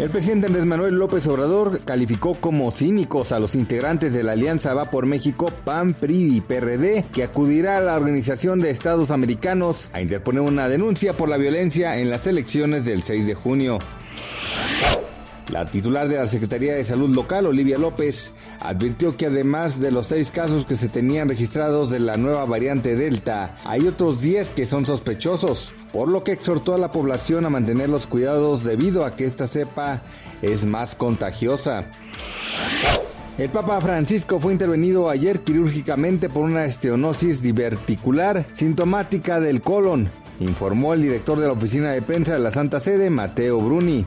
El 0.00 0.10
presidente 0.10 0.48
Andrés 0.48 0.64
Manuel 0.64 0.98
López 0.98 1.24
Obrador 1.28 1.80
calificó 1.84 2.34
como 2.34 2.72
cínicos 2.72 3.30
a 3.30 3.38
los 3.38 3.54
integrantes 3.54 4.12
de 4.12 4.24
la 4.24 4.32
Alianza 4.32 4.74
Va 4.74 4.90
por 4.90 5.06
México, 5.06 5.52
PAN, 5.64 5.94
PRI 5.94 6.36
y 6.36 6.40
PRD, 6.40 7.04
que 7.12 7.22
acudirá 7.22 7.78
a 7.78 7.80
la 7.80 7.94
Organización 7.94 8.58
de 8.58 8.70
Estados 8.70 9.12
Americanos 9.12 9.90
a 9.92 10.00
interponer 10.00 10.42
una 10.42 10.68
denuncia 10.68 11.12
por 11.12 11.28
la 11.28 11.36
violencia 11.36 11.96
en 12.00 12.10
las 12.10 12.26
elecciones 12.26 12.84
del 12.84 13.04
6 13.04 13.24
de 13.24 13.34
junio. 13.34 13.78
La 15.50 15.66
titular 15.66 16.08
de 16.08 16.16
la 16.16 16.26
Secretaría 16.26 16.74
de 16.74 16.84
Salud 16.84 17.10
Local, 17.10 17.46
Olivia 17.46 17.76
López, 17.76 18.32
advirtió 18.60 19.16
que 19.16 19.26
además 19.26 19.78
de 19.78 19.90
los 19.90 20.06
seis 20.06 20.30
casos 20.30 20.64
que 20.64 20.76
se 20.76 20.88
tenían 20.88 21.28
registrados 21.28 21.90
de 21.90 22.00
la 22.00 22.16
nueva 22.16 22.44
variante 22.46 22.96
Delta, 22.96 23.54
hay 23.64 23.86
otros 23.86 24.22
10 24.22 24.50
que 24.50 24.66
son 24.66 24.86
sospechosos, 24.86 25.74
por 25.92 26.08
lo 26.08 26.24
que 26.24 26.32
exhortó 26.32 26.74
a 26.74 26.78
la 26.78 26.90
población 26.90 27.44
a 27.44 27.50
mantener 27.50 27.90
los 27.90 28.06
cuidados 28.06 28.64
debido 28.64 29.04
a 29.04 29.14
que 29.14 29.26
esta 29.26 29.46
cepa 29.46 30.00
es 30.40 30.64
más 30.64 30.94
contagiosa. 30.94 31.86
El 33.36 33.50
Papa 33.50 33.80
Francisco 33.80 34.40
fue 34.40 34.52
intervenido 34.52 35.10
ayer 35.10 35.40
quirúrgicamente 35.40 36.28
por 36.28 36.44
una 36.44 36.64
estenosis 36.64 37.42
diverticular 37.42 38.46
sintomática 38.52 39.40
del 39.40 39.60
colon, 39.60 40.08
informó 40.40 40.94
el 40.94 41.02
director 41.02 41.38
de 41.38 41.46
la 41.46 41.52
oficina 41.52 41.92
de 41.92 42.00
prensa 42.00 42.32
de 42.32 42.38
la 42.38 42.50
Santa 42.50 42.80
Sede, 42.80 43.10
Mateo 43.10 43.60
Bruni. 43.60 44.06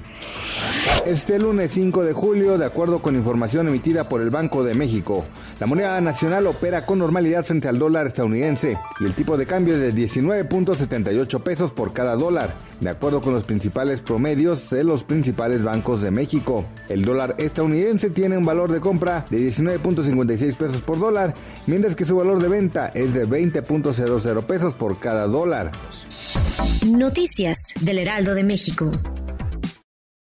Este 1.08 1.40
lunes 1.40 1.72
5 1.72 2.04
de 2.04 2.12
julio, 2.12 2.58
de 2.58 2.66
acuerdo 2.66 3.02
con 3.02 3.16
información 3.16 3.70
emitida 3.70 4.10
por 4.10 4.22
el 4.22 4.30
Banco 4.30 4.66
de 4.66 4.74
México, 4.74 5.24
la 5.58 5.66
moneda 5.66 6.02
nacional 6.02 6.48
opera 6.48 6.86
con 6.86 7.00
normalidad 7.00 7.46
frente 7.46 7.70
al 7.70 7.80
dólar 7.80 8.08
estadounidense 8.08 8.78
y 9.00 9.06
el 9.06 9.14
tipo 9.14 9.38
de 9.38 9.46
cambio 9.46 9.76
es 9.76 9.80
de 9.80 9.96
19.78 9.96 11.42
pesos 11.44 11.72
por 11.72 11.94
cada 11.94 12.16
dólar, 12.16 12.54
de 12.82 12.90
acuerdo 12.90 13.22
con 13.22 13.32
los 13.32 13.46
principales 13.46 14.02
promedios 14.02 14.70
de 14.70 14.84
los 14.84 15.06
principales 15.06 15.64
bancos 15.64 16.02
de 16.02 16.12
México. 16.12 16.66
El 16.90 17.06
dólar 17.06 17.36
estadounidense 17.38 18.10
tiene 18.10 18.38
un 18.38 18.46
valor 18.46 18.74
de 18.74 18.82
compra 18.82 19.26
de 19.30 19.40
19.56 19.40 20.58
pesos 20.58 20.82
por 20.82 21.00
dólar, 21.00 21.34
mientras 21.68 21.96
que 21.96 22.04
su 22.04 22.18
valor 22.18 22.42
de 22.42 22.50
venta 22.50 22.88
es 22.88 23.14
de 23.14 23.26
20.00 23.26 24.44
pesos 24.44 24.76
por 24.76 25.00
cada 25.00 25.26
dólar. 25.28 25.72
Noticias 26.86 27.76
del 27.80 28.00
Heraldo 28.00 28.36
de 28.36 28.44
México. 28.44 28.92